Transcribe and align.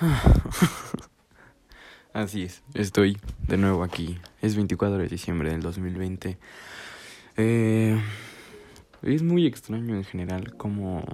Así 2.12 2.42
es, 2.42 2.62
estoy 2.74 3.18
de 3.46 3.56
nuevo 3.56 3.84
aquí. 3.84 4.18
Es 4.40 4.56
24 4.56 4.98
de 4.98 5.08
diciembre 5.08 5.50
del 5.50 5.60
2020. 5.60 6.38
Eh, 7.36 8.00
es 9.02 9.22
muy 9.22 9.46
extraño 9.46 9.94
en 9.94 10.04
general 10.04 10.56
cómo 10.56 11.04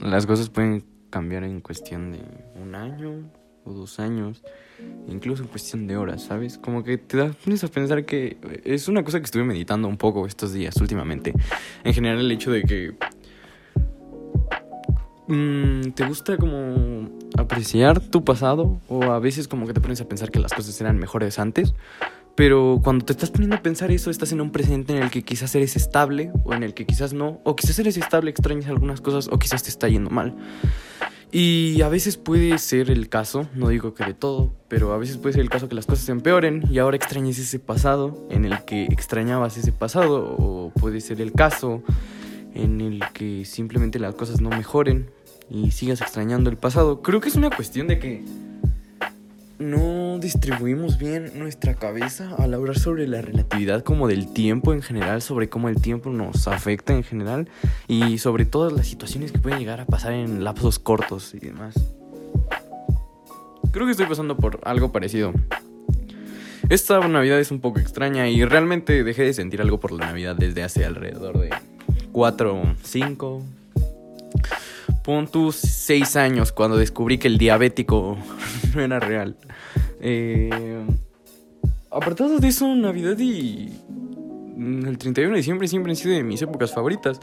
las 0.00 0.26
cosas 0.26 0.50
pueden 0.50 0.84
cambiar 1.10 1.44
en 1.44 1.60
cuestión 1.60 2.12
de 2.12 2.20
un 2.60 2.74
año 2.74 3.30
o 3.64 3.72
dos 3.72 3.98
años, 3.98 4.42
incluso 5.08 5.42
en 5.42 5.48
cuestión 5.48 5.86
de 5.86 5.96
horas, 5.96 6.22
¿sabes? 6.22 6.58
Como 6.58 6.84
que 6.84 6.96
te 6.96 7.16
das 7.16 7.64
a 7.64 7.68
pensar 7.68 8.04
que 8.04 8.38
es 8.64 8.88
una 8.88 9.02
cosa 9.02 9.18
que 9.18 9.24
estuve 9.24 9.44
meditando 9.44 9.88
un 9.88 9.96
poco 9.96 10.26
estos 10.26 10.52
días 10.52 10.76
últimamente. 10.76 11.34
En 11.84 11.92
general 11.92 12.20
el 12.20 12.30
hecho 12.30 12.50
de 12.50 12.62
que 12.62 12.94
Mm, 15.28 15.90
¿Te 15.90 16.06
gusta 16.06 16.38
como 16.38 16.87
apreciar 17.48 18.00
tu 18.00 18.24
pasado? 18.24 18.80
O 18.88 19.04
a 19.04 19.18
veces 19.18 19.48
como 19.48 19.66
que 19.66 19.72
te 19.72 19.80
pones 19.80 20.00
a 20.00 20.08
pensar 20.08 20.30
que 20.30 20.38
las 20.38 20.52
cosas 20.52 20.78
eran 20.80 20.98
mejores 20.98 21.38
antes. 21.38 21.74
Pero 22.34 22.80
cuando 22.84 23.04
te 23.04 23.12
estás 23.12 23.30
poniendo 23.30 23.56
a 23.56 23.62
pensar 23.62 23.90
eso, 23.90 24.10
estás 24.10 24.30
en 24.30 24.40
un 24.40 24.52
presente 24.52 24.96
en 24.96 25.02
el 25.02 25.10
que 25.10 25.24
quizás 25.24 25.52
eres 25.56 25.74
estable 25.74 26.30
o 26.44 26.54
en 26.54 26.62
el 26.62 26.72
que 26.72 26.86
quizás 26.86 27.12
no. 27.12 27.40
O 27.42 27.56
quizás 27.56 27.78
eres 27.80 27.96
estable, 27.96 28.30
extrañas 28.30 28.68
algunas 28.68 29.00
cosas 29.00 29.28
o 29.32 29.38
quizás 29.38 29.64
te 29.64 29.70
está 29.70 29.88
yendo 29.88 30.10
mal. 30.10 30.36
Y 31.32 31.82
a 31.82 31.88
veces 31.88 32.16
puede 32.16 32.56
ser 32.58 32.90
el 32.90 33.08
caso, 33.08 33.48
no 33.54 33.68
digo 33.68 33.92
que 33.92 34.04
de 34.04 34.14
todo, 34.14 34.54
pero 34.68 34.92
a 34.92 34.98
veces 34.98 35.18
puede 35.18 35.34
ser 35.34 35.42
el 35.42 35.50
caso 35.50 35.68
que 35.68 35.74
las 35.74 35.84
cosas 35.84 36.04
se 36.04 36.12
empeoren 36.12 36.62
y 36.70 36.78
ahora 36.78 36.96
extrañes 36.96 37.38
ese 37.38 37.58
pasado 37.58 38.26
en 38.30 38.44
el 38.44 38.64
que 38.64 38.84
extrañabas 38.84 39.56
ese 39.56 39.72
pasado. 39.72 40.36
O 40.38 40.72
puede 40.78 41.00
ser 41.00 41.20
el 41.20 41.32
caso 41.32 41.82
en 42.54 42.80
el 42.80 43.02
que 43.12 43.44
simplemente 43.44 43.98
las 43.98 44.14
cosas 44.14 44.40
no 44.40 44.50
mejoren 44.50 45.10
y 45.50 45.70
sigas 45.70 46.00
extrañando 46.00 46.50
el 46.50 46.56
pasado. 46.56 47.02
Creo 47.02 47.20
que 47.20 47.28
es 47.28 47.36
una 47.36 47.50
cuestión 47.50 47.86
de 47.88 47.98
que 47.98 48.24
no 49.58 50.18
distribuimos 50.20 50.98
bien 50.98 51.32
nuestra 51.36 51.74
cabeza 51.74 52.34
al 52.38 52.54
hablar 52.54 52.78
sobre 52.78 53.08
la 53.08 53.20
relatividad 53.20 53.82
como 53.82 54.06
del 54.06 54.32
tiempo 54.32 54.72
en 54.72 54.82
general, 54.82 55.20
sobre 55.20 55.48
cómo 55.48 55.68
el 55.68 55.80
tiempo 55.80 56.10
nos 56.10 56.46
afecta 56.46 56.94
en 56.94 57.02
general 57.02 57.48
y 57.88 58.18
sobre 58.18 58.44
todas 58.44 58.72
las 58.72 58.86
situaciones 58.86 59.32
que 59.32 59.38
pueden 59.38 59.58
llegar 59.58 59.80
a 59.80 59.86
pasar 59.86 60.12
en 60.12 60.44
lapsos 60.44 60.78
cortos 60.78 61.34
y 61.34 61.40
demás. 61.40 61.74
Creo 63.72 63.86
que 63.86 63.92
estoy 63.92 64.06
pasando 64.06 64.36
por 64.36 64.60
algo 64.64 64.92
parecido. 64.92 65.32
Esta 66.68 67.06
Navidad 67.08 67.40
es 67.40 67.50
un 67.50 67.60
poco 67.60 67.80
extraña 67.80 68.28
y 68.28 68.44
realmente 68.44 69.02
dejé 69.02 69.22
de 69.22 69.32
sentir 69.32 69.60
algo 69.60 69.80
por 69.80 69.92
la 69.92 70.06
Navidad 70.06 70.36
desde 70.36 70.62
hace 70.62 70.84
alrededor 70.84 71.38
de 71.38 71.50
4, 72.12 72.62
5, 72.82 73.42
pon 75.08 75.26
tus 75.26 75.56
seis 75.56 76.16
años 76.16 76.52
cuando 76.52 76.76
descubrí 76.76 77.16
que 77.16 77.28
el 77.28 77.38
diabético 77.38 78.18
no 78.74 78.82
era 78.82 79.00
real. 79.00 79.38
Eh, 80.02 80.84
apartado 81.90 82.38
de 82.38 82.48
eso, 82.48 82.74
Navidad 82.74 83.18
y 83.18 83.72
el 84.58 84.98
31 84.98 85.30
de 85.30 85.36
diciembre 85.38 85.66
siempre 85.66 85.92
han 85.92 85.96
sido 85.96 86.14
de 86.14 86.22
mis 86.22 86.42
épocas 86.42 86.74
favoritas. 86.74 87.20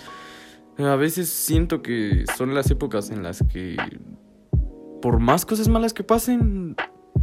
A 0.80 0.95
veces 0.95 1.30
siento 1.30 1.83
que 1.83 2.23
son 2.36 2.56
las 2.56 2.72
épocas 2.72 3.11
en 3.11 3.22
las 3.22 3.44
que, 3.53 3.78
por 5.00 5.19
más 5.19 5.45
cosas 5.45 5.67
malas 5.67 5.94
que 5.94 6.03
pasen, 6.03 6.75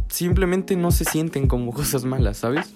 simplemente 0.07 0.77
no 0.77 0.91
se 0.91 1.03
sienten 1.03 1.45
como 1.47 1.73
cosas 1.73 2.05
malas, 2.05 2.37
¿sabes? 2.37 2.73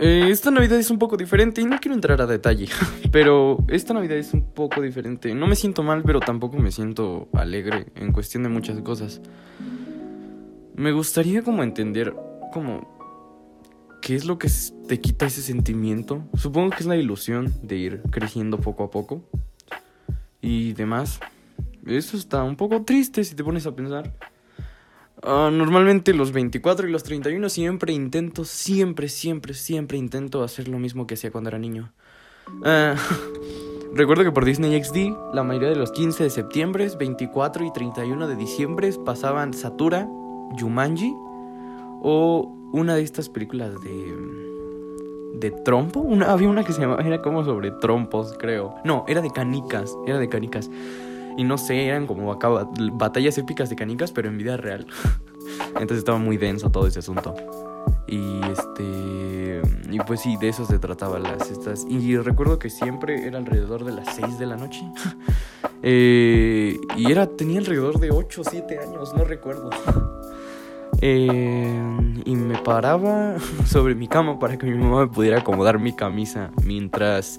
Eh, 0.00 0.28
esta 0.30 0.52
Navidad 0.52 0.78
es 0.78 0.90
un 0.90 0.98
poco 0.98 1.16
diferente 1.16 1.60
y 1.60 1.64
no 1.64 1.78
quiero 1.80 1.94
entrar 1.94 2.20
a 2.22 2.26
detalle, 2.26 2.68
pero 3.10 3.58
esta 3.66 3.94
Navidad 3.94 4.16
es 4.16 4.32
un 4.32 4.52
poco 4.52 4.80
diferente. 4.80 5.34
No 5.34 5.48
me 5.48 5.56
siento 5.56 5.82
mal, 5.82 6.02
pero 6.04 6.20
tampoco 6.20 6.56
me 6.56 6.70
siento 6.70 7.28
alegre 7.32 7.86
en 7.96 8.12
cuestión 8.12 8.44
de 8.44 8.48
muchas 8.48 8.80
cosas. 8.82 9.20
Me 10.76 10.92
gustaría 10.92 11.42
como 11.42 11.64
entender 11.64 12.14
como 12.52 12.96
qué 14.00 14.14
es 14.14 14.24
lo 14.24 14.38
que 14.38 14.48
te 14.86 15.00
quita 15.00 15.26
ese 15.26 15.42
sentimiento. 15.42 16.22
Supongo 16.34 16.70
que 16.70 16.78
es 16.80 16.86
la 16.86 16.96
ilusión 16.96 17.52
de 17.62 17.76
ir 17.76 18.02
creciendo 18.10 18.60
poco 18.60 18.84
a 18.84 18.90
poco 18.90 19.24
y 20.40 20.74
demás. 20.74 21.18
Eso 21.84 22.16
está 22.16 22.44
un 22.44 22.54
poco 22.54 22.84
triste 22.84 23.24
si 23.24 23.34
te 23.34 23.42
pones 23.42 23.66
a 23.66 23.74
pensar. 23.74 24.12
Ah, 25.22 25.50
normalmente 25.52 26.14
los 26.14 26.32
24 26.32 26.88
y 26.88 26.92
los 26.92 27.02
31 27.02 27.48
siempre 27.48 27.92
intento, 27.92 28.44
siempre, 28.44 29.08
siempre, 29.08 29.54
siempre 29.54 29.98
intento 29.98 30.42
hacer 30.42 30.68
lo 30.68 30.78
mismo 30.78 31.06
que 31.06 31.14
hacía 31.14 31.30
cuando 31.30 31.48
era 31.48 31.58
niño. 31.58 31.92
Uh, 32.60 32.96
recuerdo 33.94 34.24
que 34.24 34.32
por 34.32 34.44
Disney 34.44 34.82
XD 34.82 35.34
la 35.34 35.42
mayoría 35.42 35.70
de 35.70 35.76
los 35.76 35.92
15 35.92 36.24
de 36.24 36.30
septiembre, 36.30 36.88
24 36.98 37.64
y 37.64 37.72
31 37.72 38.28
de 38.28 38.36
diciembre 38.36 38.90
pasaban 39.04 39.52
Satura, 39.52 40.06
Jumanji 40.58 41.12
o 42.02 42.54
una 42.72 42.94
de 42.94 43.02
estas 43.02 43.28
películas 43.28 43.80
de 43.82 44.38
de 45.34 45.50
trompo, 45.50 46.00
una, 46.00 46.32
había 46.32 46.48
una 46.48 46.64
que 46.64 46.72
se 46.72 46.80
llamaba 46.80 47.02
era 47.02 47.22
como 47.22 47.44
sobre 47.44 47.70
trompos, 47.70 48.34
creo. 48.38 48.74
No, 48.84 49.04
era 49.08 49.20
de 49.20 49.30
canicas, 49.30 49.96
era 50.06 50.18
de 50.18 50.28
canicas. 50.28 50.70
Y 51.38 51.44
no 51.44 51.56
sé, 51.56 51.86
eran 51.86 52.08
como 52.08 52.32
acá 52.32 52.48
batallas 52.94 53.38
épicas 53.38 53.70
de 53.70 53.76
canicas, 53.76 54.10
pero 54.10 54.28
en 54.28 54.38
vida 54.38 54.56
real. 54.56 54.88
Entonces 55.68 55.98
estaba 55.98 56.18
muy 56.18 56.36
denso 56.36 56.68
todo 56.70 56.88
ese 56.88 56.98
asunto. 56.98 57.32
Y 58.08 58.40
este. 58.50 59.62
Y 59.88 60.00
pues 60.00 60.20
sí, 60.20 60.36
de 60.36 60.48
eso 60.48 60.66
se 60.66 60.80
trataba 60.80 61.20
las 61.20 61.48
estas. 61.48 61.86
Y 61.88 62.16
recuerdo 62.16 62.58
que 62.58 62.70
siempre 62.70 63.24
era 63.24 63.38
alrededor 63.38 63.84
de 63.84 63.92
las 63.92 64.16
6 64.16 64.38
de 64.38 64.46
la 64.46 64.56
noche. 64.56 64.82
Eh, 65.80 66.76
y 66.96 67.12
era. 67.12 67.28
tenía 67.28 67.60
alrededor 67.60 68.00
de 68.00 68.10
8 68.10 68.40
o 68.40 68.44
7 68.44 68.80
años, 68.80 69.14
no 69.14 69.24
recuerdo. 69.24 69.70
Eh, 71.00 72.20
y 72.24 72.34
me 72.34 72.58
paraba 72.58 73.36
sobre 73.64 73.94
mi 73.94 74.08
cama 74.08 74.40
para 74.40 74.58
que 74.58 74.66
mi 74.66 74.76
mamá 74.76 75.02
me 75.02 75.06
pudiera 75.06 75.38
acomodar 75.38 75.78
mi 75.78 75.94
camisa 75.94 76.50
mientras 76.64 77.38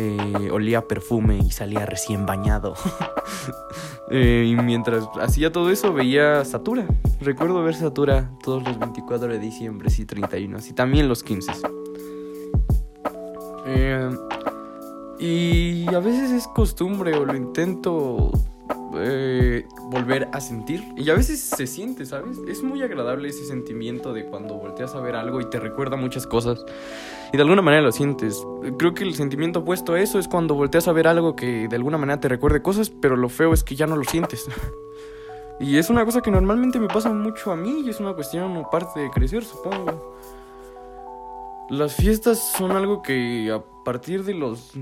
eh, 0.00 0.48
olía 0.52 0.86
perfume 0.86 1.38
y 1.38 1.50
salía 1.50 1.84
recién 1.84 2.24
bañado. 2.24 2.74
Eh, 4.10 4.46
y 4.48 4.56
mientras 4.56 5.06
hacía 5.20 5.52
todo 5.52 5.70
eso 5.70 5.92
veía 5.92 6.42
Satura. 6.46 6.86
Recuerdo 7.20 7.62
ver 7.62 7.74
Satura 7.74 8.30
todos 8.42 8.64
los 8.64 8.78
24 8.78 9.28
de 9.28 9.38
diciembre 9.38 9.90
y 9.98 10.04
31 10.06 10.60
y 10.66 10.72
también 10.72 11.08
los 11.10 11.22
15. 11.22 11.52
Eh, 13.66 14.10
y 15.18 15.94
a 15.94 15.98
veces 15.98 16.30
es 16.30 16.48
costumbre 16.48 17.14
o 17.18 17.26
lo 17.26 17.36
intento 17.36 18.32
eh, 18.94 19.66
volver 19.90 20.28
a 20.32 20.40
sentir. 20.40 20.82
Y 20.96 21.08
a 21.10 21.14
veces 21.14 21.40
se 21.40 21.66
siente, 21.66 22.06
¿sabes? 22.06 22.38
Es 22.48 22.62
muy 22.62 22.82
agradable 22.82 23.28
ese 23.28 23.44
sentimiento 23.44 24.12
de 24.12 24.24
cuando 24.24 24.54
volteas 24.54 24.94
a 24.94 25.00
ver 25.00 25.16
algo 25.16 25.40
y 25.40 25.48
te 25.48 25.60
recuerda 25.60 25.96
muchas 25.96 26.26
cosas. 26.26 26.64
Y 27.32 27.36
de 27.36 27.42
alguna 27.42 27.62
manera 27.62 27.82
lo 27.82 27.92
sientes. 27.92 28.44
Creo 28.78 28.94
que 28.94 29.04
el 29.04 29.14
sentimiento 29.14 29.60
opuesto 29.60 29.94
a 29.94 30.00
eso 30.00 30.18
es 30.18 30.28
cuando 30.28 30.54
volteas 30.54 30.88
a 30.88 30.92
ver 30.92 31.06
algo 31.06 31.36
que 31.36 31.68
de 31.68 31.76
alguna 31.76 31.98
manera 31.98 32.20
te 32.20 32.28
recuerde 32.28 32.62
cosas, 32.62 32.90
pero 32.90 33.16
lo 33.16 33.28
feo 33.28 33.52
es 33.52 33.62
que 33.62 33.76
ya 33.76 33.86
no 33.86 33.96
lo 33.96 34.04
sientes. 34.04 34.48
y 35.60 35.76
es 35.76 35.90
una 35.90 36.04
cosa 36.04 36.20
que 36.20 36.30
normalmente 36.30 36.78
me 36.78 36.88
pasa 36.88 37.12
mucho 37.12 37.52
a 37.52 37.56
mí 37.56 37.82
y 37.84 37.90
es 37.90 38.00
una 38.00 38.14
cuestión 38.14 38.56
o 38.56 38.70
parte 38.70 39.00
de 39.00 39.10
crecer, 39.10 39.44
supongo. 39.44 40.16
Las 41.70 41.94
fiestas 41.96 42.52
son 42.56 42.72
algo 42.72 43.02
que 43.02 43.52
a 43.52 43.62
partir 43.84 44.24
de 44.24 44.32
los... 44.32 44.72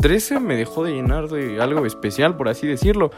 Mm, 0.00 0.02
13 0.02 0.40
me 0.40 0.56
dejó 0.56 0.84
de 0.84 0.92
llenar 0.92 1.28
de 1.28 1.60
algo 1.60 1.84
especial, 1.86 2.36
por 2.36 2.48
así 2.48 2.66
decirlo. 2.66 3.10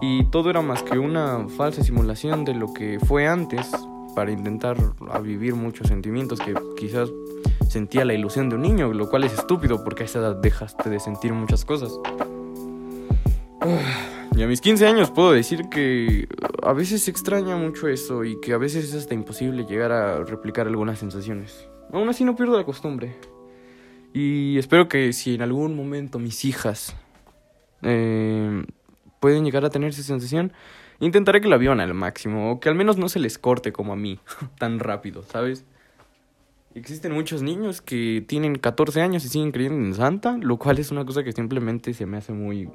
Y 0.00 0.24
todo 0.26 0.50
era 0.50 0.62
más 0.62 0.82
que 0.82 0.98
una 0.98 1.46
falsa 1.48 1.84
simulación 1.84 2.44
de 2.44 2.54
lo 2.54 2.72
que 2.72 2.98
fue 2.98 3.28
antes 3.28 3.70
para 4.16 4.32
intentar 4.32 4.76
vivir 5.22 5.54
muchos 5.54 5.88
sentimientos 5.88 6.40
que 6.40 6.54
quizás 6.76 7.10
sentía 7.68 8.04
la 8.04 8.14
ilusión 8.14 8.48
de 8.48 8.56
un 8.56 8.62
niño, 8.62 8.92
lo 8.92 9.08
cual 9.08 9.24
es 9.24 9.32
estúpido 9.32 9.82
porque 9.84 10.02
a 10.02 10.06
esa 10.06 10.18
edad 10.18 10.36
dejaste 10.36 10.90
de 10.90 11.00
sentir 11.00 11.32
muchas 11.32 11.64
cosas. 11.64 11.92
Y 14.34 14.42
a 14.42 14.46
mis 14.46 14.62
15 14.62 14.86
años 14.86 15.10
puedo 15.10 15.32
decir 15.32 15.68
que 15.68 16.26
a 16.62 16.72
veces 16.72 17.02
se 17.02 17.10
extraña 17.10 17.54
mucho 17.58 17.86
eso 17.86 18.24
y 18.24 18.40
que 18.40 18.54
a 18.54 18.56
veces 18.56 18.86
es 18.86 18.94
hasta 18.94 19.12
imposible 19.12 19.66
llegar 19.66 19.92
a 19.92 20.24
replicar 20.24 20.66
algunas 20.66 21.00
sensaciones. 21.00 21.68
Aún 21.92 22.08
así 22.08 22.24
no 22.24 22.34
pierdo 22.34 22.56
la 22.56 22.64
costumbre. 22.64 23.14
Y 24.12 24.58
espero 24.58 24.88
que 24.88 25.12
si 25.12 25.34
en 25.34 25.42
algún 25.42 25.74
momento 25.74 26.18
mis 26.18 26.44
hijas 26.44 26.94
eh, 27.82 28.64
pueden 29.20 29.44
llegar 29.44 29.64
a 29.64 29.70
tener 29.70 29.90
esa 29.90 30.02
sensación, 30.02 30.52
intentaré 31.00 31.40
que 31.40 31.48
la 31.48 31.56
vivan 31.56 31.80
al 31.80 31.94
máximo, 31.94 32.52
o 32.52 32.60
que 32.60 32.68
al 32.68 32.74
menos 32.74 32.98
no 32.98 33.08
se 33.08 33.18
les 33.18 33.38
corte 33.38 33.72
como 33.72 33.92
a 33.92 33.96
mí, 33.96 34.20
tan 34.58 34.78
rápido, 34.78 35.22
¿sabes? 35.22 35.64
Existen 36.74 37.12
muchos 37.12 37.42
niños 37.42 37.82
que 37.82 38.24
tienen 38.26 38.56
14 38.56 39.02
años 39.02 39.24
y 39.24 39.28
siguen 39.28 39.52
creyendo 39.52 39.86
en 39.86 39.94
Santa, 39.94 40.38
lo 40.38 40.58
cual 40.58 40.78
es 40.78 40.90
una 40.90 41.04
cosa 41.04 41.22
que 41.22 41.32
simplemente 41.32 41.92
se 41.92 42.06
me 42.06 42.16
hace 42.16 42.32
muy 42.32 42.70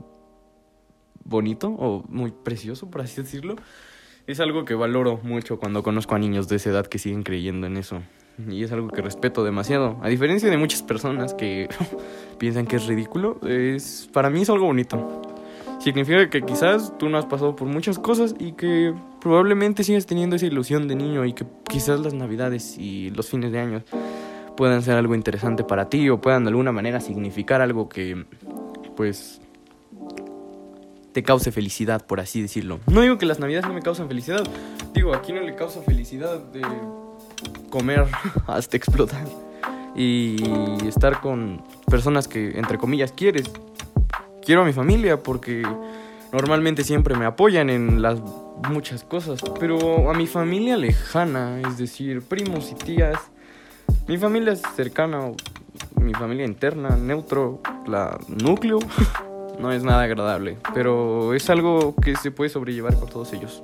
bonito 1.24 1.70
o 1.70 2.04
muy 2.08 2.32
precioso, 2.32 2.90
por 2.90 3.02
así 3.02 3.22
decirlo. 3.22 3.56
Es 4.28 4.42
algo 4.42 4.66
que 4.66 4.76
valoro 4.76 5.22
mucho 5.24 5.58
cuando 5.58 5.84
conozco 5.84 6.14
a 6.14 6.20
niños 6.20 6.50
de 6.50 6.58
esa 6.58 6.72
edad 6.72 6.86
que 6.86 7.00
siguen 7.00 7.24
creyendo 7.24 7.66
en 7.66 7.78
eso. 7.78 8.02
Y 8.50 8.62
es 8.62 8.74
algo 8.74 8.90
que 8.90 9.02
respeto 9.02 9.46
demasiado. 9.46 9.98
A 10.04 10.10
diferencia 10.10 10.50
de 10.50 10.58
muchas 10.58 10.84
personas 10.84 11.34
que 11.34 11.70
piensan 12.38 12.68
que 12.68 12.76
es 12.76 12.88
ridículo, 12.88 13.40
es, 13.48 14.10
para 14.12 14.30
mí 14.30 14.42
es 14.42 14.50
algo 14.50 14.66
bonito. 14.66 15.22
significa 15.80 16.30
que 16.30 16.42
quizás 16.42 16.94
tú 16.98 17.08
no 17.08 17.18
has 17.18 17.26
pasado 17.26 17.56
por 17.56 17.70
muchas 17.70 18.00
cosas 18.00 18.36
y 18.38 18.52
que 18.52 18.94
probablemente 19.22 19.86
sigas 19.86 20.06
teniendo 20.06 20.36
esa 20.36 20.46
ilusión 20.46 20.90
de 20.90 20.96
niño 20.96 21.24
y 21.24 21.32
que 21.32 21.46
quizás 21.70 22.02
las 22.02 22.14
navidades 22.14 22.78
y 22.78 23.12
los 23.12 23.30
fines 23.30 23.54
de 23.54 23.60
año 23.60 23.84
puedan 24.58 24.82
ser 24.82 24.98
algo 24.98 25.16
interesante 25.16 25.64
para 25.64 25.88
ti 25.88 26.10
o 26.10 26.20
puedan 26.20 26.44
de 26.44 26.50
alguna 26.50 26.74
manera 26.74 27.00
significar 27.00 27.62
algo 27.62 27.88
que 27.88 28.26
pues 28.98 29.40
te 31.18 31.24
cause 31.24 31.52
felicidad, 31.52 32.06
por 32.06 32.20
así 32.20 32.44
decirlo. 32.44 32.80
No 32.86 33.02
digo 33.02 33.18
que 33.18 33.26
las 33.26 33.40
navidades 33.40 33.68
no 33.68 33.74
me 33.74 33.82
causen 33.82 34.08
felicidad, 34.08 34.44
digo, 34.94 35.16
aquí 35.16 35.34
no 35.34 35.42
le 35.42 35.56
causa 35.56 35.82
felicidad 35.82 36.38
de 36.38 36.62
comer 37.72 38.06
hasta 38.46 38.78
explotar 38.78 39.26
y 39.96 40.36
estar 40.88 41.20
con 41.20 41.64
personas 41.90 42.28
que 42.28 42.60
entre 42.60 42.78
comillas 42.78 43.14
quieres. 43.14 43.50
Quiero 44.46 44.62
a 44.62 44.66
mi 44.66 44.74
familia 44.74 45.24
porque 45.24 45.64
normalmente 46.32 46.84
siempre 46.84 47.16
me 47.16 47.26
apoyan 47.26 47.72
en 47.72 48.04
las 48.04 48.22
muchas 48.70 49.04
cosas, 49.04 49.42
pero 49.60 50.12
a 50.12 50.14
mi 50.14 50.28
familia 50.28 50.78
lejana, 50.78 51.60
es 51.62 51.80
decir, 51.80 52.22
primos 52.22 52.72
y 52.72 52.76
tías, 52.76 53.18
mi 54.08 54.20
familia 54.20 54.56
cercana, 54.56 55.32
mi 55.96 56.14
familia 56.14 56.46
interna, 56.46 56.96
neutro, 56.96 57.60
la 57.88 58.20
núcleo, 58.28 58.78
no 59.60 59.72
es 59.72 59.84
nada 59.84 60.04
agradable, 60.04 60.58
pero 60.74 61.34
es 61.34 61.50
algo 61.50 61.96
que 61.96 62.16
se 62.16 62.32
puede 62.32 62.50
sobrellevar 62.50 62.98
con 62.98 63.10
todos 63.10 63.34
ellos. 63.34 63.62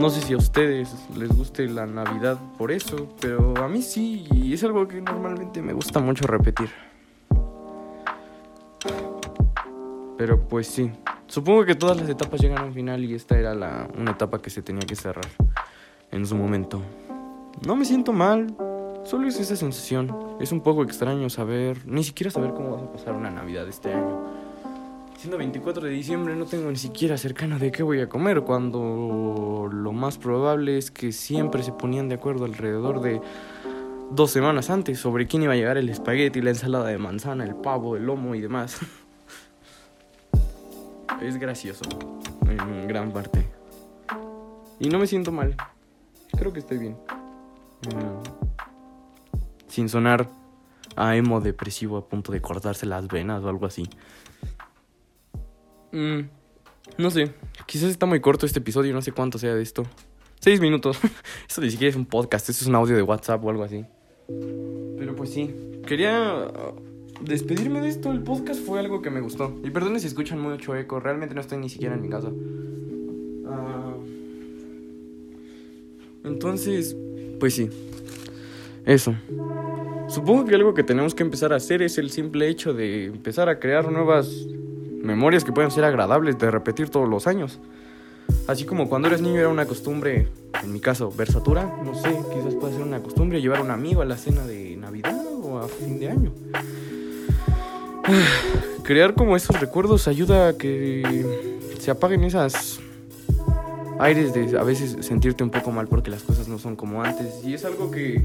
No 0.00 0.10
sé 0.10 0.20
si 0.20 0.34
a 0.34 0.36
ustedes 0.36 0.92
les 1.16 1.28
guste 1.28 1.68
la 1.68 1.86
Navidad 1.86 2.38
por 2.56 2.72
eso, 2.72 3.08
pero 3.20 3.54
a 3.62 3.68
mí 3.68 3.82
sí, 3.82 4.26
y 4.32 4.52
es 4.52 4.64
algo 4.64 4.88
que 4.88 5.00
normalmente 5.00 5.62
me 5.62 5.72
gusta 5.72 6.00
mucho 6.00 6.26
repetir. 6.26 6.68
Pero 10.16 10.48
pues 10.48 10.66
sí, 10.66 10.90
supongo 11.28 11.64
que 11.64 11.76
todas 11.76 11.96
las 11.96 12.08
etapas 12.08 12.40
llegan 12.40 12.58
a 12.58 12.64
un 12.64 12.74
final 12.74 13.04
y 13.04 13.14
esta 13.14 13.38
era 13.38 13.54
la, 13.54 13.88
una 13.96 14.10
etapa 14.10 14.42
que 14.42 14.50
se 14.50 14.62
tenía 14.62 14.84
que 14.84 14.96
cerrar 14.96 15.26
en 16.10 16.26
su 16.26 16.34
momento. 16.34 16.82
No 17.64 17.76
me 17.76 17.84
siento 17.84 18.12
mal, 18.12 18.54
solo 19.04 19.28
es 19.28 19.38
esa 19.38 19.54
sensación. 19.54 20.12
Es 20.40 20.50
un 20.50 20.60
poco 20.60 20.82
extraño 20.82 21.30
saber, 21.30 21.86
ni 21.86 22.02
siquiera 22.02 22.32
saber 22.32 22.52
cómo 22.52 22.72
vas 22.72 22.82
a 22.82 22.92
pasar 22.92 23.14
una 23.14 23.30
Navidad 23.30 23.68
este 23.68 23.92
año. 23.92 24.17
Siendo 25.18 25.36
24 25.36 25.82
de 25.82 25.90
diciembre 25.90 26.36
no 26.36 26.46
tengo 26.46 26.70
ni 26.70 26.76
siquiera 26.76 27.18
cercano 27.18 27.58
de 27.58 27.72
qué 27.72 27.82
voy 27.82 28.00
a 28.00 28.08
comer, 28.08 28.42
cuando 28.42 29.68
lo 29.68 29.92
más 29.92 30.16
probable 30.16 30.78
es 30.78 30.92
que 30.92 31.10
siempre 31.10 31.64
se 31.64 31.72
ponían 31.72 32.08
de 32.08 32.14
acuerdo 32.14 32.44
alrededor 32.44 33.00
de 33.00 33.20
dos 34.12 34.30
semanas 34.30 34.70
antes 34.70 35.00
sobre 35.00 35.26
quién 35.26 35.42
iba 35.42 35.54
a 35.54 35.56
llegar 35.56 35.76
el 35.76 35.88
espagueti, 35.88 36.40
la 36.40 36.50
ensalada 36.50 36.86
de 36.86 36.98
manzana, 36.98 37.42
el 37.42 37.56
pavo, 37.56 37.96
el 37.96 38.06
lomo 38.06 38.36
y 38.36 38.40
demás. 38.40 38.78
es 41.20 41.36
gracioso 41.36 41.82
en 42.48 42.86
gran 42.86 43.10
parte. 43.10 43.44
Y 44.78 44.88
no 44.88 45.00
me 45.00 45.08
siento 45.08 45.32
mal. 45.32 45.56
Creo 46.38 46.52
que 46.52 46.60
estoy 46.60 46.78
bien. 46.78 46.96
Mm. 47.86 48.22
Sin 49.66 49.88
sonar 49.88 50.28
a 50.94 51.16
emo 51.16 51.40
depresivo 51.40 51.96
a 51.96 52.08
punto 52.08 52.30
de 52.30 52.40
cortarse 52.40 52.86
las 52.86 53.08
venas 53.08 53.42
o 53.42 53.48
algo 53.48 53.66
así. 53.66 53.90
Mm, 55.92 56.20
no 56.96 57.10
sé, 57.10 57.32
quizás 57.66 57.90
está 57.90 58.06
muy 58.06 58.20
corto 58.20 58.46
este 58.46 58.58
episodio, 58.58 58.92
no 58.92 59.02
sé 59.02 59.12
cuánto 59.12 59.38
sea 59.38 59.54
de 59.54 59.62
esto. 59.62 59.84
Seis 60.40 60.60
minutos. 60.60 60.98
Esto 61.48 61.60
ni 61.60 61.70
siquiera 61.70 61.90
es 61.90 61.96
un 61.96 62.06
podcast, 62.06 62.48
esto 62.48 62.62
es 62.62 62.68
un 62.68 62.76
audio 62.76 62.94
de 62.94 63.02
WhatsApp 63.02 63.44
o 63.44 63.50
algo 63.50 63.64
así. 63.64 63.84
Pero 64.96 65.16
pues 65.16 65.30
sí, 65.30 65.52
quería 65.86 66.46
despedirme 67.20 67.80
de 67.80 67.88
esto. 67.88 68.12
El 68.12 68.22
podcast 68.22 68.64
fue 68.64 68.78
algo 68.78 69.02
que 69.02 69.10
me 69.10 69.20
gustó. 69.20 69.58
Y 69.64 69.70
perdón 69.70 69.98
si 69.98 70.06
escuchan 70.06 70.40
mucho 70.40 70.76
eco, 70.76 71.00
realmente 71.00 71.34
no 71.34 71.40
estoy 71.40 71.58
ni 71.58 71.68
siquiera 71.68 71.94
en 71.94 72.02
mi 72.02 72.08
casa. 72.08 72.30
Ah, 73.48 73.94
entonces, 76.24 76.96
pues 77.40 77.54
sí. 77.54 77.68
Eso. 78.84 79.14
Supongo 80.08 80.44
que 80.44 80.54
algo 80.54 80.72
que 80.72 80.82
tenemos 80.82 81.14
que 81.14 81.22
empezar 81.22 81.52
a 81.52 81.56
hacer 81.56 81.82
es 81.82 81.98
el 81.98 82.10
simple 82.10 82.48
hecho 82.48 82.72
de 82.72 83.06
empezar 83.06 83.48
a 83.48 83.58
crear 83.58 83.90
nuevas 83.90 84.46
memorias 85.02 85.44
que 85.44 85.52
pueden 85.52 85.70
ser 85.70 85.84
agradables 85.84 86.38
de 86.38 86.50
repetir 86.50 86.90
todos 86.90 87.08
los 87.08 87.26
años. 87.26 87.60
Así 88.46 88.64
como 88.64 88.88
cuando 88.88 89.08
eres 89.08 89.20
niño 89.20 89.40
era 89.40 89.48
una 89.48 89.66
costumbre, 89.66 90.28
en 90.62 90.72
mi 90.72 90.80
caso, 90.80 91.10
versatura, 91.10 91.70
no 91.84 91.94
sé, 91.94 92.10
quizás 92.32 92.54
puede 92.54 92.74
ser 92.74 92.82
una 92.82 93.00
costumbre 93.00 93.40
llevar 93.40 93.60
a 93.60 93.62
un 93.62 93.70
amigo 93.70 94.02
a 94.02 94.04
la 94.04 94.16
cena 94.16 94.46
de 94.46 94.76
Navidad 94.76 95.22
o 95.42 95.58
a 95.58 95.68
fin 95.68 95.98
de 95.98 96.08
año. 96.10 96.32
Crear 98.82 99.14
como 99.14 99.36
esos 99.36 99.60
recuerdos 99.60 100.08
ayuda 100.08 100.48
a 100.48 100.52
que 100.54 101.58
se 101.78 101.90
apaguen 101.90 102.24
esas 102.24 102.80
aires 103.98 104.32
de 104.32 104.58
a 104.58 104.62
veces 104.62 105.04
sentirte 105.04 105.42
un 105.42 105.50
poco 105.50 105.72
mal 105.72 105.88
porque 105.88 106.10
las 106.10 106.22
cosas 106.22 106.48
no 106.48 106.58
son 106.58 106.76
como 106.76 107.02
antes. 107.02 107.44
Y 107.44 107.54
es 107.54 107.64
algo 107.64 107.90
que 107.90 108.24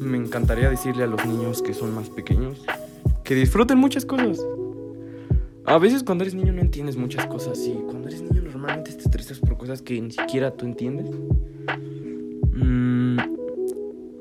me 0.00 0.18
encantaría 0.18 0.70
decirle 0.70 1.04
a 1.04 1.06
los 1.06 1.24
niños 1.24 1.62
que 1.62 1.74
son 1.74 1.94
más 1.94 2.10
pequeños, 2.10 2.64
que 3.24 3.34
disfruten 3.34 3.78
muchas 3.78 4.04
cosas. 4.04 4.40
A 5.72 5.78
veces 5.78 6.02
cuando 6.02 6.24
eres 6.24 6.34
niño 6.34 6.52
no 6.52 6.60
entiendes 6.60 6.98
muchas 6.98 7.24
cosas 7.28 7.58
y 7.66 7.72
cuando 7.72 8.08
eres 8.08 8.20
niño 8.20 8.42
normalmente 8.42 8.92
te 8.92 9.04
estresas 9.04 9.38
por 9.38 9.56
cosas 9.56 9.80
que 9.80 9.98
ni 10.02 10.10
siquiera 10.10 10.50
tú 10.50 10.66
entiendes. 10.66 11.06
Mm, 12.52 13.16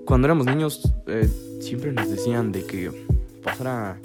cuando 0.06 0.27
éramos 0.27 0.45
niños 0.45 0.94
eh, 1.07 1.27
siempre 1.59 1.92
nos 1.92 2.09
decían 2.09 2.53
de 2.53 2.65
que 2.65 2.89
pasara 3.44 4.00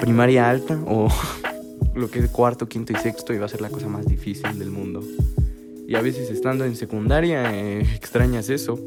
primaria 0.00 0.48
alta 0.48 0.82
o 0.86 1.08
lo 1.94 2.10
que 2.10 2.20
es 2.20 2.30
cuarto, 2.30 2.66
quinto 2.66 2.94
y 2.94 2.96
sexto 2.96 3.34
iba 3.34 3.44
a 3.44 3.48
ser 3.50 3.60
la 3.60 3.68
cosa 3.68 3.88
más 3.88 4.06
difícil 4.06 4.58
del 4.58 4.70
mundo. 4.70 5.04
Y 5.86 5.96
a 5.96 6.00
veces 6.00 6.30
estando 6.30 6.64
en 6.64 6.76
secundaria 6.76 7.54
eh, 7.54 7.80
extrañas 7.94 8.48
eso. 8.48 8.80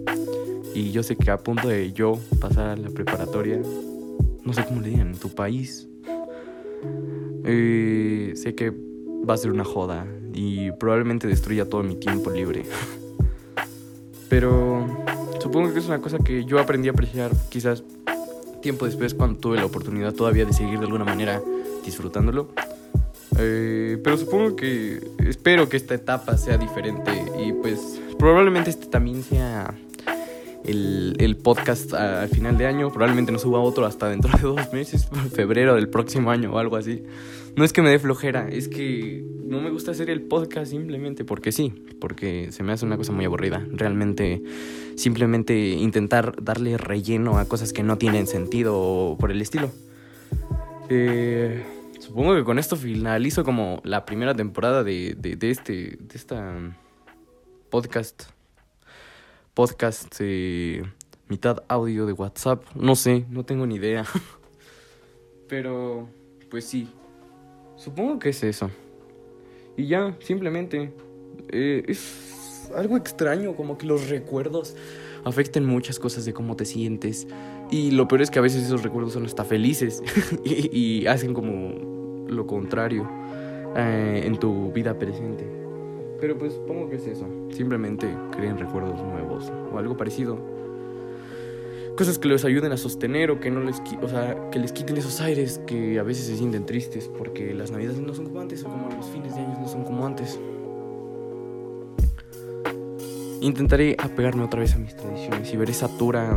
Y 0.74 0.90
yo 0.92 1.04
sé 1.04 1.16
que 1.16 1.30
a 1.30 1.38
punto 1.38 1.68
de 1.68 1.94
yo 1.94 2.18
pasar 2.40 2.70
a 2.70 2.76
la 2.76 2.90
preparatoria, 2.90 3.62
no 4.44 4.52
sé 4.52 4.66
cómo 4.66 4.82
le 4.82 4.90
digan, 4.90 5.10
en 5.10 5.20
tu 5.20 5.30
país, 5.30 5.88
eh, 7.46 8.34
sé 8.36 8.56
que 8.56 8.72
va 8.72 9.34
a 9.34 9.38
ser 9.38 9.52
una 9.52 9.64
joda 9.64 10.06
y 10.34 10.72
probablemente 10.72 11.28
destruya 11.28 11.66
todo 11.66 11.84
mi 11.84 11.96
tiempo 11.96 12.32
libre. 12.32 12.64
Pero 14.30 14.88
supongo 15.40 15.74
que 15.74 15.80
es 15.80 15.88
una 15.88 16.00
cosa 16.00 16.18
que 16.20 16.46
yo 16.46 16.60
aprendí 16.60 16.88
a 16.88 16.92
apreciar 16.92 17.32
quizás 17.50 17.84
tiempo 18.62 18.86
después 18.86 19.14
cuando 19.14 19.40
tuve 19.40 19.58
la 19.58 19.66
oportunidad 19.66 20.14
todavía 20.14 20.46
de 20.46 20.54
seguir 20.54 20.80
de 20.80 20.86
alguna 20.86 21.04
manera 21.04 21.42
disfrutándolo. 21.84 22.50
Eh, 23.38 23.98
pero 24.04 24.18
supongo 24.18 24.56
que 24.56 25.02
espero 25.20 25.68
que 25.68 25.78
esta 25.78 25.96
etapa 25.96 26.38
sea 26.38 26.58
diferente 26.58 27.12
y 27.40 27.54
pues 27.54 28.00
probablemente 28.20 28.70
este 28.70 28.88
también 28.88 29.24
sea 29.24 29.74
el, 30.66 31.16
el 31.20 31.38
podcast 31.38 31.94
al 31.94 32.30
final 32.30 32.58
de 32.58 32.66
año. 32.66 32.90
Probablemente 32.92 33.32
no 33.32 33.40
suba 33.40 33.60
otro 33.60 33.86
hasta 33.86 34.10
dentro 34.10 34.32
de 34.36 34.42
dos 34.42 34.74
meses, 34.74 35.08
febrero 35.34 35.76
del 35.76 35.90
próximo 35.90 36.32
año 36.32 36.54
o 36.54 36.58
algo 36.58 36.76
así. 36.76 37.04
No 37.56 37.66
es 37.66 37.74
que 37.74 37.82
me 37.82 37.90
dé 37.90 38.00
flojera, 38.00 38.48
es 38.48 38.70
que 38.70 39.26
no 39.44 39.60
me 39.60 39.70
gusta 39.70 39.92
hacer 39.92 40.10
el 40.10 40.22
podcast 40.22 40.72
simplemente 40.72 41.26
porque 41.26 41.52
sí, 41.52 41.74
porque 42.00 42.52
se 42.52 42.64
me 42.64 42.72
hace 42.72 42.86
una 42.86 42.96
cosa 42.98 43.12
muy 43.12 43.26
aburrida. 43.26 43.66
Realmente, 43.72 44.42
simplemente 44.96 45.58
intentar 45.58 46.42
darle 46.42 46.78
relleno 46.78 47.38
a 47.38 47.46
cosas 47.46 47.74
que 47.74 47.84
no 47.84 47.98
tienen 47.98 48.28
sentido 48.28 49.18
por 49.20 49.32
el 49.32 49.42
estilo. 49.42 49.70
Eh, 50.90 51.64
supongo 52.00 52.36
que 52.36 52.44
con 52.44 52.60
esto 52.60 52.78
finalizo 52.78 53.44
como 53.44 53.82
la 53.84 54.06
primera 54.06 54.34
temporada 54.34 54.84
de, 54.84 55.16
de, 55.18 55.36
de 55.36 55.52
este, 55.52 55.98
de 56.00 56.16
esta 56.16 56.78
podcast 57.70 58.24
podcast 59.54 60.16
eh, 60.20 60.84
mitad 61.28 61.64
audio 61.68 62.06
de 62.06 62.14
WhatsApp. 62.14 62.64
No 62.76 62.96
sé, 62.96 63.26
no 63.30 63.44
tengo 63.44 63.66
ni 63.66 63.76
idea. 63.76 64.06
Pero, 65.48 66.08
pues 66.50 66.66
sí. 66.66 66.88
Supongo 67.76 68.20
que 68.20 68.30
es 68.30 68.44
eso. 68.44 68.70
Y 69.76 69.88
ya, 69.88 70.16
simplemente. 70.20 70.94
Eh, 71.50 71.84
es 71.88 72.70
algo 72.76 72.98
extraño, 72.98 73.56
como 73.56 73.78
que 73.78 73.86
los 73.86 74.10
recuerdos 74.10 74.76
afecten 75.26 75.66
muchas 75.66 76.00
cosas 76.00 76.26
de 76.26 76.34
cómo 76.34 76.56
te 76.56 76.66
sientes. 76.66 77.28
Y 77.70 77.92
lo 77.92 78.08
peor 78.08 78.22
es 78.22 78.32
que 78.32 78.40
a 78.40 78.42
veces 78.42 78.64
esos 78.64 78.84
recuerdos 78.84 79.14
son 79.14 79.26
hasta 79.26 79.44
felices 79.44 80.04
y, 80.44 81.06
hacen 81.08 81.34
como 81.34 82.28
lo 82.28 82.48
contrario 82.48 83.10
eh, 83.76 84.24
en 84.26 84.38
tu 84.38 84.72
vida 84.72 84.98
presente. 84.98 85.61
Pero 86.22 86.38
pues 86.38 86.54
supongo 86.54 86.88
que 86.88 86.98
es 86.98 87.08
eso. 87.08 87.26
Simplemente 87.50 88.08
creen 88.32 88.60
recuerdos 88.60 89.02
nuevos 89.02 89.52
o 89.74 89.78
algo 89.80 89.98
parecido. 89.98 90.38
Cosas 91.98 92.20
que 92.20 92.28
les 92.28 92.46
ayuden 92.46 92.72
a 92.72 92.78
sostener 92.78 93.32
o 93.32 93.40
que 93.40 93.50
no 93.50 93.60
les, 93.62 93.82
o 94.02 94.08
sea, 94.08 94.50
que 94.52 94.60
les 94.60 94.72
quiten 94.72 94.98
esos 94.98 95.20
aires 95.20 95.60
que 95.66 96.00
a 96.00 96.04
veces 96.04 96.28
se 96.28 96.38
sienten 96.38 96.66
tristes 96.66 97.10
porque 97.18 97.54
las 97.54 97.72
navidades 97.72 98.00
no 98.00 98.14
son 98.14 98.26
como 98.28 98.40
antes 98.40 98.64
o 98.64 98.70
como 98.70 98.90
los 98.96 99.08
fines 99.10 99.36
de 99.36 99.42
año 99.42 99.58
no 99.60 99.68
son 99.68 99.84
como 99.84 100.06
antes. 100.06 100.40
Intentaré 103.42 103.98
apegarme 103.98 104.44
otra 104.44 104.60
vez 104.60 104.76
a 104.76 104.78
mis 104.78 104.96
tradiciones 104.96 105.52
y 105.52 105.58
veré 105.58 105.74
Satura 105.74 106.32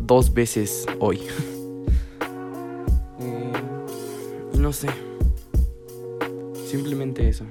dos 0.00 0.32
veces 0.32 0.86
hoy. 1.00 1.20
Eh, 3.22 3.52
no 4.58 4.72
sé 4.72 4.88
simplemente 6.70 7.28
eso. 7.28 7.44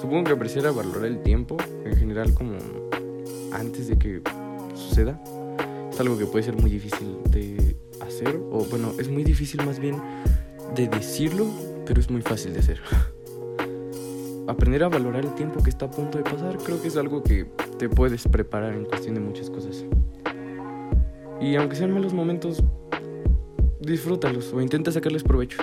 Supongo 0.00 0.24
que 0.24 0.32
apreciar 0.32 0.72
valorar 0.72 1.06
el 1.06 1.22
tiempo 1.22 1.56
en 1.84 1.96
general 1.96 2.32
como 2.32 2.56
antes 3.52 3.88
de 3.88 3.98
que 3.98 4.22
suceda. 4.74 5.20
Es 5.90 5.98
algo 5.98 6.16
que 6.16 6.26
puede 6.26 6.44
ser 6.44 6.56
muy 6.56 6.70
difícil 6.70 7.16
de 7.30 7.76
hacer, 8.00 8.40
o 8.50 8.64
bueno, 8.64 8.92
es 8.98 9.08
muy 9.08 9.24
difícil 9.24 9.64
más 9.66 9.80
bien 9.80 9.96
de 10.74 10.86
decirlo, 10.86 11.46
pero 11.84 12.00
es 12.00 12.10
muy 12.10 12.22
fácil 12.22 12.52
de 12.52 12.60
hacer. 12.60 12.80
Aprender 14.46 14.84
a 14.84 14.88
valorar 14.88 15.24
el 15.24 15.34
tiempo 15.34 15.62
que 15.62 15.70
está 15.70 15.86
a 15.86 15.90
punto 15.90 16.16
de 16.16 16.24
pasar 16.24 16.56
creo 16.58 16.80
que 16.80 16.88
es 16.88 16.96
algo 16.96 17.22
que 17.22 17.46
te 17.78 17.88
puedes 17.88 18.26
preparar 18.28 18.74
en 18.74 18.84
cuestión 18.84 19.14
de 19.14 19.20
muchas 19.20 19.50
cosas. 19.50 19.84
Y 21.40 21.56
aunque 21.56 21.76
sean 21.76 21.92
malos 21.92 22.14
momentos, 22.14 22.62
disfrútalos 23.80 24.52
o 24.52 24.60
intenta 24.60 24.92
sacarles 24.92 25.22
provecho. 25.22 25.58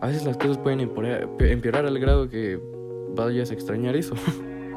A 0.00 0.08
veces 0.08 0.24
las 0.24 0.36
cosas 0.36 0.58
pueden 0.58 0.80
empeorar, 0.80 1.86
al 1.86 1.98
grado 1.98 2.28
que 2.28 2.60
vayas 3.14 3.50
a 3.50 3.54
extrañar 3.54 3.96
eso. 3.96 4.14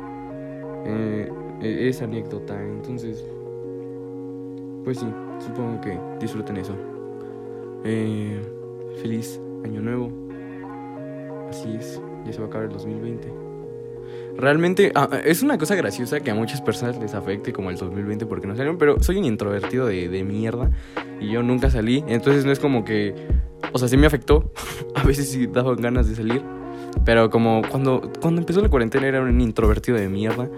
eh, 0.86 1.32
e-, 1.62 1.90
esa 1.90 2.06
anécdota. 2.06 2.62
Entonces, 2.62 3.24
pues 4.84 5.00
sí, 5.00 5.08
supongo 5.40 5.82
que 5.82 5.98
disfruten 6.20 6.58
eso. 6.58 6.76
Eh, 7.84 8.40
feliz 9.02 9.40
año 9.64 9.82
nuevo. 9.82 10.12
Así 11.50 11.76
es, 11.76 12.02
ya 12.26 12.34
se 12.34 12.40
va 12.40 12.46
a 12.46 12.48
acabar 12.48 12.68
el 12.68 12.74
2020. 12.74 13.50
Realmente 14.38 14.92
ah, 14.96 15.10
es 15.26 15.44
una 15.44 15.58
cosa 15.58 15.76
graciosa 15.76 16.22
que 16.22 16.32
a 16.32 16.36
muchas 16.36 16.62
personas 16.62 16.98
les 16.98 17.14
afecte 17.14 17.52
como 17.52 17.72
el 17.72 17.78
2020 17.78 18.26
porque 18.26 18.48
no 18.48 18.56
salieron, 18.56 18.78
pero 18.78 19.02
soy 19.04 19.18
un 19.18 19.26
introvertido 19.26 19.86
de, 19.88 20.08
de 20.08 20.24
mierda 20.24 20.72
y 21.20 21.30
yo 21.30 21.44
nunca 21.44 21.70
salí, 21.70 22.06
entonces 22.08 22.46
no 22.46 22.52
es 22.52 22.60
como 22.60 22.86
que, 22.86 23.14
o 23.74 23.78
sea, 23.78 23.90
sí 23.90 23.98
me 23.98 24.08
afectó, 24.08 24.52
a 24.96 25.04
veces 25.04 25.30
sí 25.30 25.48
daban 25.48 25.82
ganas 25.82 26.08
de 26.08 26.16
salir, 26.16 26.42
pero 27.06 27.30
como 27.30 27.62
cuando, 27.70 28.12
cuando 28.22 28.42
empezó 28.42 28.62
la 28.62 28.70
cuarentena 28.70 29.08
era 29.08 29.22
un 29.22 29.42
introvertido 29.42 29.98
de 29.98 30.10
mierda. 30.10 30.50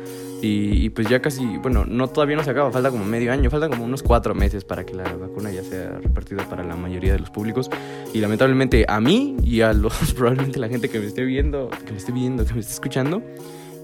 Y, 0.44 0.90
pues 0.90 1.08
ya 1.08 1.22
casi, 1.22 1.46
bueno, 1.58 1.86
no 1.86 2.08
todavía 2.08 2.36
no 2.36 2.44
se 2.44 2.50
acaba, 2.50 2.72
falta 2.72 2.90
como 2.90 3.06
medio 3.06 3.32
año, 3.32 3.52
falta 3.52 3.70
como 3.70 3.86
unos 3.86 4.02
cuatro 4.02 4.34
meses 4.34 4.66
para 4.66 4.84
que 4.84 4.96
la 4.96 5.04
vacuna 5.04 5.52
ya 5.52 5.64
sea 5.64 6.00
repartida 6.02 6.50
para 6.50 6.64
la 6.64 6.76
mayoría 6.76 7.14
de 7.14 7.20
los 7.20 7.30
públicos. 7.30 7.70
Y 8.12 8.22
lamentablemente 8.22 8.86
a 8.88 9.00
mí 9.00 9.38
y 9.44 9.62
a 9.62 9.72
los, 9.74 10.14
probablemente 10.18 10.58
la 10.60 10.68
gente 10.68 10.90
que 10.90 11.00
me 11.00 11.06
esté 11.06 11.26
viendo, 11.26 11.70
que 11.86 11.92
me 11.92 11.98
esté 12.00 12.12
viendo, 12.12 12.44
que 12.44 12.56
me 12.56 12.62
esté 12.62 12.74
escuchando, 12.74 13.22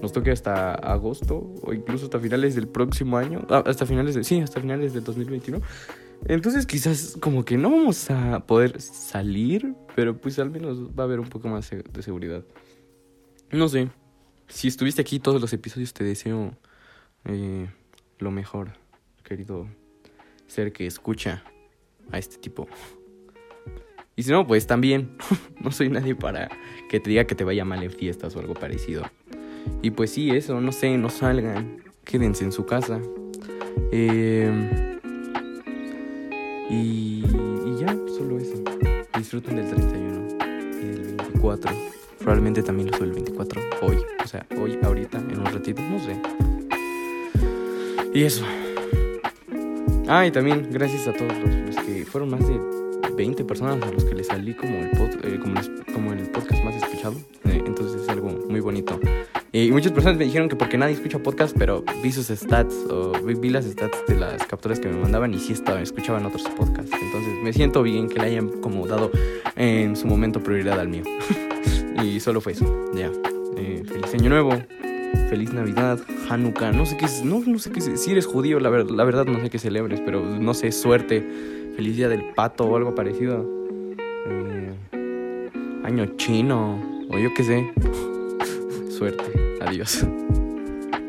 nos 0.02 0.12
toque 0.12 0.32
hasta 0.32 0.74
agosto 0.74 1.54
o 1.62 1.72
incluso 1.72 2.06
hasta 2.06 2.18
finales 2.18 2.56
del 2.56 2.66
próximo 2.66 3.18
año, 3.18 3.46
ah, 3.50 3.62
hasta 3.64 3.86
finales 3.86 4.16
de, 4.16 4.24
sí, 4.24 4.40
hasta 4.40 4.60
finales 4.60 4.92
del 4.94 5.04
2021. 5.04 5.60
Entonces 6.26 6.66
quizás 6.66 7.16
como 7.20 7.44
que 7.44 7.56
no 7.56 7.70
vamos 7.70 8.10
a 8.10 8.40
poder 8.40 8.80
salir, 8.80 9.74
pero 9.94 10.16
pues 10.16 10.38
al 10.38 10.50
menos 10.50 10.90
va 10.90 11.04
a 11.04 11.06
haber 11.06 11.20
un 11.20 11.28
poco 11.28 11.48
más 11.48 11.70
de 11.70 12.02
seguridad. 12.02 12.44
No 13.50 13.68
sé, 13.68 13.88
si 14.48 14.68
estuviste 14.68 15.00
aquí 15.00 15.20
todos 15.20 15.40
los 15.40 15.52
episodios 15.52 15.92
te 15.92 16.04
deseo 16.04 16.54
eh, 17.24 17.68
lo 18.18 18.30
mejor, 18.30 18.72
querido 19.24 19.66
ser 20.46 20.72
que 20.72 20.86
escucha 20.86 21.44
a 22.10 22.18
este 22.18 22.38
tipo. 22.38 22.68
Y 24.16 24.24
si 24.24 24.32
no, 24.32 24.46
pues 24.46 24.66
también, 24.66 25.16
no 25.60 25.70
soy 25.70 25.88
nadie 25.88 26.14
para 26.14 26.48
que 26.88 26.98
te 26.98 27.10
diga 27.10 27.24
que 27.24 27.34
te 27.34 27.44
vaya 27.44 27.64
mal 27.64 27.82
en 27.82 27.90
fiestas 27.90 28.34
o 28.34 28.40
algo 28.40 28.54
parecido. 28.54 29.04
Y 29.82 29.90
pues 29.90 30.10
sí, 30.10 30.30
eso, 30.30 30.60
no 30.60 30.72
sé, 30.72 30.96
no 30.98 31.10
salgan, 31.10 31.84
quédense 32.04 32.44
en 32.44 32.52
su 32.52 32.66
casa. 32.66 33.00
Eh, 33.92 34.87
y, 36.70 37.22
ya, 37.78 37.96
solo 38.16 38.38
eso. 38.38 38.54
Disfruten 39.16 39.56
del 39.56 39.68
31 39.68 40.28
y 40.82 40.86
del 40.86 41.16
24. 41.16 41.70
Probablemente 42.18 42.62
también 42.62 42.90
lo 42.90 42.96
suelo 42.96 43.12
el 43.12 43.22
24 43.22 43.62
hoy. 43.82 43.98
O 44.22 44.26
sea, 44.26 44.46
hoy, 44.60 44.78
ahorita, 44.82 45.18
en 45.18 45.38
un 45.38 45.46
ratito, 45.46 45.80
no 45.82 45.98
sé. 45.98 46.20
Y 48.12 48.24
eso. 48.24 48.44
Ah, 50.08 50.26
y 50.26 50.30
también 50.30 50.68
gracias 50.70 51.06
a 51.06 51.12
todos 51.12 51.32
los, 51.38 51.76
que 51.84 52.04
fueron 52.04 52.30
más 52.30 52.40
de 52.46 52.58
20 53.14 53.44
personas 53.44 53.82
a 53.86 53.92
los 53.92 54.04
que 54.04 54.14
les 54.14 54.26
salí 54.26 54.54
como 54.54 54.72
el, 54.72 54.90
eh, 55.22 55.38
como, 55.92 56.12
el 56.12 56.30
podcast 56.30 56.64
más 56.64 56.74
escuchado. 56.76 57.14
Eh, 57.44 57.62
entonces 57.64 58.02
es 58.02 58.08
algo 58.08 58.30
muy 58.48 58.60
bonito. 58.60 58.98
Y 59.52 59.70
muchas 59.70 59.92
personas 59.92 60.18
me 60.18 60.24
dijeron 60.24 60.48
que 60.48 60.56
porque 60.56 60.76
nadie 60.76 60.94
escucha 60.94 61.18
podcast, 61.18 61.56
pero 61.58 61.82
vi 62.02 62.12
sus 62.12 62.26
stats 62.26 62.74
o 62.90 63.12
vi, 63.22 63.48
las 63.48 63.64
stats 63.64 64.04
de 64.06 64.16
las 64.16 64.44
capturas 64.46 64.78
que 64.78 64.88
me 64.88 65.00
mandaban 65.00 65.32
y 65.32 65.38
sí 65.38 65.54
estaba, 65.54 65.80
escuchaban 65.80 66.26
otros 66.26 66.42
podcasts. 66.50 66.92
Entonces 66.92 67.32
me 67.42 67.52
siento 67.52 67.82
bien 67.82 68.08
que 68.08 68.18
le 68.18 68.26
hayan 68.26 68.48
como 68.60 68.86
dado 68.86 69.10
en 69.56 69.96
su 69.96 70.06
momento 70.06 70.42
prioridad 70.42 70.78
al 70.78 70.88
mío. 70.88 71.04
y 72.04 72.20
solo 72.20 72.42
fue 72.42 72.52
eso. 72.52 72.90
Ya. 72.94 73.10
Eh, 73.56 73.82
feliz 73.86 74.14
año 74.14 74.28
nuevo. 74.28 74.52
Feliz 75.30 75.52
Navidad, 75.54 75.98
Hanukkah, 76.28 76.72
no 76.72 76.84
sé 76.84 76.96
qué 76.98 77.06
es, 77.06 77.24
no, 77.24 77.40
no 77.46 77.58
sé 77.58 77.70
qué 77.70 77.80
es, 77.80 78.02
si 78.02 78.12
eres 78.12 78.26
judío, 78.26 78.60
la, 78.60 78.70
la 78.70 79.04
verdad 79.04 79.24
no 79.24 79.40
sé 79.40 79.48
qué 79.48 79.58
celebres, 79.58 80.00
pero 80.04 80.22
no 80.22 80.52
sé, 80.52 80.70
suerte, 80.70 81.26
feliz 81.76 81.96
día 81.96 82.08
del 82.08 82.24
pato 82.34 82.64
o 82.64 82.76
algo 82.76 82.94
parecido. 82.94 83.46
Eh, 84.26 84.72
año 85.84 86.06
chino, 86.16 86.78
o 87.10 87.18
yo 87.18 87.30
qué 87.34 87.42
sé. 87.42 87.72
Suerte. 88.98 89.22
Adiós. 89.60 90.04